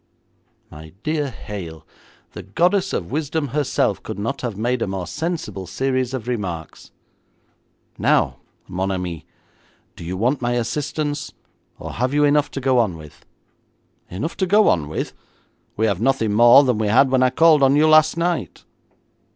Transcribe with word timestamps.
'My 0.71 0.93
dear 1.03 1.29
Hale, 1.29 1.85
the 2.31 2.41
goddess 2.41 2.91
of 2.91 3.11
Wisdom 3.11 3.49
herself 3.49 4.01
could 4.01 4.17
not 4.17 4.41
have 4.41 4.57
made 4.57 4.81
a 4.81 4.87
more 4.87 5.05
sensible 5.05 5.67
series 5.67 6.15
of 6.15 6.27
remarks. 6.27 6.89
Now, 7.99 8.37
mon 8.67 8.89
ami, 8.89 9.27
do 9.95 10.03
you 10.03 10.17
want 10.17 10.41
my 10.41 10.53
assistance, 10.53 11.33
or 11.77 11.91
have 11.93 12.15
you 12.15 12.23
enough 12.23 12.49
to 12.49 12.59
go 12.59 12.79
on 12.79 12.97
with?' 12.97 13.27
'Enough 14.09 14.37
to 14.37 14.47
go 14.47 14.69
on 14.69 14.89
with? 14.89 15.13
We 15.77 15.85
have 15.85 16.01
nothing 16.01 16.33
more 16.33 16.63
than 16.63 16.79
we 16.79 16.87
had 16.87 17.11
when 17.11 17.21
I 17.21 17.29
called 17.29 17.61
on 17.61 17.75
you 17.75 17.87
last 17.87 18.17
night.' 18.17 18.65